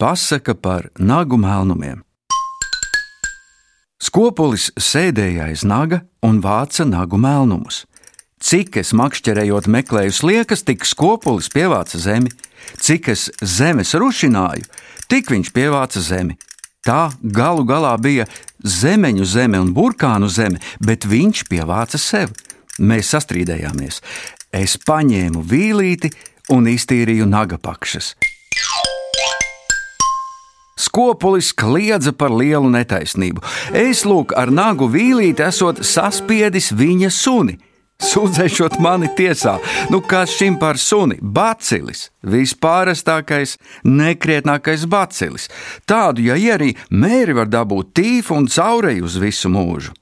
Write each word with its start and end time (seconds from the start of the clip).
Pasaka 0.00 0.54
par 0.54 0.86
nagu 0.96 1.36
melnumiem. 1.36 1.98
Skopulis 4.00 4.70
sēdēja 4.80 5.50
aiz 5.50 5.60
naga 5.60 5.98
un 6.24 6.38
vāca 6.40 6.86
nagu 6.88 7.18
melnumus. 7.20 7.82
Cik 8.40 8.78
es 8.80 8.94
makšķerējot 8.96 9.68
meklēju 9.68 10.14
sliekas, 10.16 10.64
tik 10.64 10.88
skopulis 10.88 11.50
pievāca 11.52 12.00
zemi. 12.00 12.32
Cik 12.80 13.10
es 13.12 13.26
zemes 13.44 13.92
rušināju, 13.92 14.64
tik 15.12 15.28
viņš 15.34 15.52
pievāca 15.52 16.00
zemi. 16.00 16.38
Tā 16.80 17.12
galu 17.20 17.68
galā 17.68 17.92
bija 18.00 18.24
zemeņu 18.64 19.28
zeme 19.28 19.60
un 19.60 19.74
burkānu 19.76 20.32
zeme, 20.32 20.64
bet 20.80 21.04
viņš 21.04 21.44
pievāca 21.52 22.00
sev. 22.00 22.32
Mēs 22.80 23.12
sastrīdējāmies. 23.12 24.00
Es 24.48 24.80
paņēmu 24.80 25.44
vīlīti 25.44 26.14
un 26.56 26.72
iztīrīju 26.72 27.28
nagapakšas. 27.28 28.14
Skopulis 30.80 31.52
kliedza 31.52 32.12
par 32.16 32.32
lielu 32.32 32.70
netaisnību. 32.72 33.42
Es 33.76 34.06
lūk, 34.08 34.32
ar 34.38 34.52
nagu 34.54 34.88
vīlīti 34.88 35.44
esot 35.44 35.82
saspiedis 35.84 36.70
viņa 36.76 37.10
suni. 37.12 37.58
Sūdzēšot 38.00 38.78
mani 38.80 39.10
tiesā, 39.12 39.58
nu 39.92 40.00
kas 40.00 40.32
šim 40.32 40.56
par 40.56 40.78
suni? 40.80 41.18
Bacilis, 41.20 42.06
vispārastākais, 42.24 43.58
nekrietnākais 43.84 44.86
bacilis. 44.88 45.50
Tādu, 45.84 46.24
ja 46.24 46.38
arī 46.56 46.72
mēri 46.88 47.36
var 47.36 47.52
dabūt 47.52 47.92
tīfu 48.00 48.38
un 48.40 48.48
caureju 48.48 49.04
uz 49.04 49.20
visu 49.20 49.52
mūžu. 49.52 49.92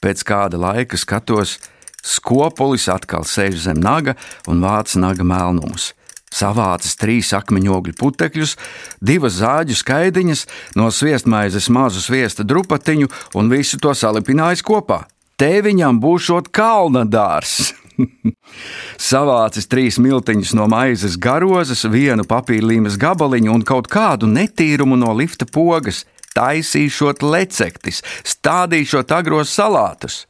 Pēc 0.00 0.24
kāda 0.24 0.56
laika 0.56 0.96
skatos, 0.96 1.58
skopulis 2.00 2.88
atkal 2.88 3.28
sēž 3.28 3.60
zem 3.68 3.84
naga 3.84 4.16
un 4.48 4.64
vāc 4.64 4.96
naga 4.96 5.26
melnumus 5.26 5.92
savācis 6.32 6.96
trīs 7.00 7.32
akmeņogļu 7.36 7.96
putekļus, 8.00 8.56
divas 9.04 9.38
zāģu 9.42 9.76
skaidiņas, 9.78 10.46
no 10.80 10.88
sviestmaizes 10.90 11.68
mazu 11.72 12.00
sviesta 12.04 12.46
drupatiņu 12.46 13.10
un 13.38 13.52
visu 13.52 13.80
to 13.82 13.92
salipinājis 13.96 14.64
kopā. 14.66 15.04
Te 15.36 15.60
viņam 15.64 16.00
būšot 16.02 16.52
kalna 16.54 17.04
dārs. 17.08 17.72
Savācis 19.10 19.68
trīs 19.70 19.98
miltiņus 20.02 20.54
no 20.58 20.68
maizes 20.70 21.18
garozes, 21.20 21.84
vienu 21.90 22.24
papīrlīmes 22.28 22.98
gabaliņu 23.00 23.52
un 23.52 23.64
kaut 23.66 23.90
kādu 23.92 24.28
netīrumu 24.30 24.98
no 25.00 25.12
lifta 25.16 25.48
pogas, 25.48 26.04
taisīšot 26.36 27.24
lecektis, 27.26 28.02
stādīšot 28.24 29.12
agros 29.12 29.52
salātus. 29.52 30.24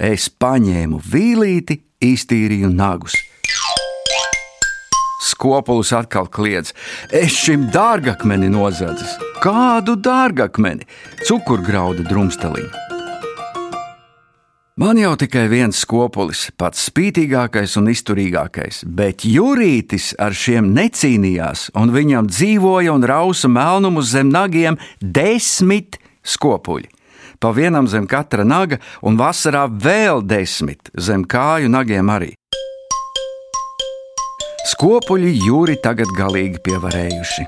Es 0.00 0.30
paņēmu 0.30 1.00
vīlīti, 1.04 1.80
iztīrīju 2.00 2.70
nagus. 2.72 3.18
Skopulis 5.20 5.92
atkal 5.92 6.28
kliedz: 6.32 6.74
Es 7.12 7.36
šim 7.36 7.68
dārgakmeni 7.74 8.48
nozadzis. 8.52 9.18
Kādu 9.44 9.96
dārgakmeni? 10.00 10.88
Cukurgraudu 11.28 12.06
drumsteliņu. 12.08 12.88
Man 14.80 14.96
jau 14.96 15.12
tikai 15.20 15.42
viens 15.52 15.76
skopulis, 15.82 16.46
pats 16.56 16.86
spītīgākais 16.88 17.74
un 17.76 17.90
izturīgākais, 17.92 18.78
bet 18.88 19.26
jūrītis 19.28 20.14
ar 20.16 20.32
šiem 20.32 20.70
necīnījās, 20.72 21.66
un 21.76 21.92
viņam 21.92 22.30
dzīvoja 22.32 22.94
un 22.96 23.04
rausa 23.04 23.50
melnumu 23.52 24.00
zem 24.00 24.32
nagiem 24.32 24.80
desmit 25.02 26.00
skopuļi. 26.24 26.88
Pa 27.44 27.52
vienam 27.52 27.92
zem 27.92 28.08
katra 28.08 28.48
naga, 28.48 28.80
un 29.04 29.20
vasarā 29.20 29.68
vēl 29.68 30.24
desmit 30.24 30.88
zem 30.96 31.28
kāju 31.28 31.68
nagiem 31.68 32.16
arī. 32.16 32.39
Skopuļi 34.80 35.34
jūri 35.44 35.74
tagad 35.84 36.08
galīgi 36.16 36.56
pievarējuši. 36.64 37.42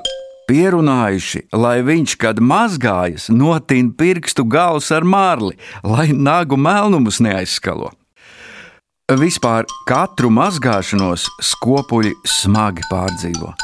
Pierunājuši, 0.50 1.40
lai 1.56 1.78
viņš, 1.80 2.14
kad 2.20 2.42
mazgājas, 2.44 3.30
notīna 3.32 3.94
pirkstu 3.96 4.44
galus 4.44 4.90
ar 4.92 5.06
mārli, 5.08 5.56
lai 5.80 6.10
nagu 6.12 6.58
melnumus 6.60 7.22
neaizskalo. 7.24 7.88
Vispār 9.16 9.64
katru 9.88 10.28
mazgāšanos 10.28 11.24
skopuļi 11.54 12.12
smagi 12.28 12.84
pārdzīvo. 12.90 13.54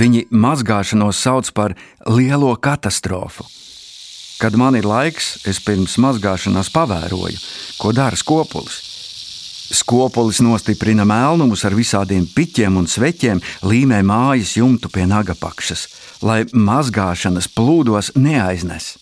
Viņi 0.00 0.24
mazgāšanos 0.32 1.20
sauc 1.20 1.52
par 1.52 1.76
lielo 2.08 2.54
katastrofu. 2.56 3.44
Kad 4.40 4.56
man 4.56 4.80
ir 4.80 4.88
laiks, 4.88 5.34
es 5.44 5.60
pirms 5.60 6.00
mazgāšanās 6.00 6.72
pavēroju, 6.72 7.44
ko 7.76 7.92
dara 7.92 8.16
skopulis. 8.16 8.93
Skopolis 9.64 10.42
nostiprina 10.44 11.06
melnumus 11.08 11.62
ar 11.64 11.72
visādiem 11.72 12.26
piķiem 12.28 12.76
un 12.76 12.88
sveķiem, 12.90 13.40
līmē 13.64 14.02
mājas 14.04 14.58
jumtu 14.58 14.90
pie 14.92 15.06
nagapakšas, 15.08 15.86
lai 16.20 16.42
mazgāšanas 16.52 17.48
plūdos 17.48 18.12
neaiznes. 18.16 18.94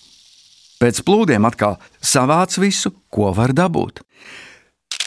Pēc 0.78 1.00
plūdiem 1.06 1.42
atkal 1.46 1.80
savāc 1.98 2.54
visu, 2.62 2.92
ko 3.10 3.32
var 3.34 3.54
dabūt. 3.54 4.04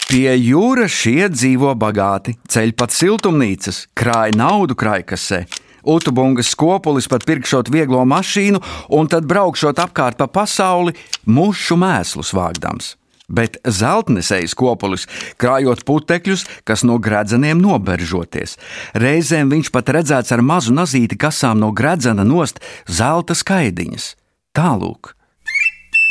Pie 0.10 0.36
jūras 0.36 0.92
šie 0.92 1.30
dzīvo 1.32 1.72
bagāti, 1.80 2.36
ceļ 2.52 2.76
pat 2.76 2.92
siltumnīcas, 2.96 3.86
krāj 3.96 4.36
naudu 4.36 4.76
krājkasē. 4.76 5.46
Utubungas 5.88 6.52
skopulis 6.52 7.08
pat 7.08 7.24
pirkšot 7.28 7.72
vieglo 7.72 8.04
mašīnu 8.10 8.62
un 8.98 9.08
tad 9.08 9.28
braukšot 9.30 9.80
apkārt 9.80 10.20
pa 10.20 10.28
pasauli, 10.28 10.96
mušu 11.26 11.80
mēslus 11.80 12.36
vāgdams 12.36 12.96
bet 13.28 13.58
zeltnesējs 13.64 14.56
kopulis, 14.58 15.08
krājot 15.42 15.84
putekļus, 15.88 16.46
kas 16.68 16.86
no 16.88 16.98
gredzeniem 17.02 17.62
noberžoties. 17.62 18.58
Reizēm 18.94 19.52
viņš 19.54 19.72
pat 19.74 19.92
redzēts 19.98 20.34
ar 20.36 20.46
mazu 20.46 20.76
nazīti 20.76 21.18
kasām 21.18 21.60
no 21.64 21.72
gredzena 21.76 22.26
nost 22.28 22.62
zelta 22.88 23.36
skaidiņas. 23.38 24.14
Tālūk. 24.56 25.16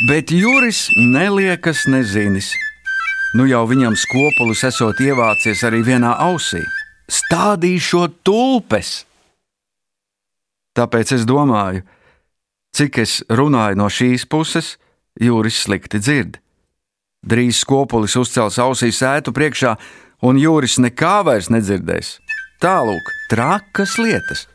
Bet 0.09 0.31
Juris 0.31 0.89
neliekas 0.97 1.85
nezinis. 1.87 2.51
Nu 3.35 3.47
jau 3.47 3.63
viņam 3.67 3.95
skopulis 3.99 4.63
esot 4.67 4.99
ievācies 5.03 5.63
arī 5.67 5.81
vienā 5.83 6.13
ausī. 6.27 6.61
Stādīšot 7.11 8.21
tulpes! 8.25 9.03
Tāpēc 10.75 11.13
es 11.15 11.23
domāju, 11.27 11.85
cik 12.75 12.99
es 13.03 13.21
runāju 13.31 13.79
no 13.79 13.87
šīs 13.87 14.27
puses, 14.27 14.75
Jūris 15.15 15.61
slikti 15.63 16.01
dzird. 16.03 16.41
Drīz 17.25 17.63
skopulis 17.63 18.15
uzcels 18.19 18.59
ausīs 18.61 19.01
sētu 19.01 19.33
priekšā, 19.33 19.75
un 20.25 20.37
jūris 20.37 20.77
nekā 20.83 21.17
vairs 21.25 21.49
nedzirdēs. 21.53 22.19
Tālūk, 22.61 23.09
trakas 23.31 23.97
lietas! 24.01 24.45